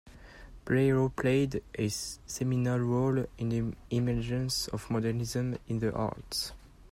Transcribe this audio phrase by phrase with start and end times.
[0.65, 6.53] Pierrot played a seminal role in the emergence of Modernism in the arts.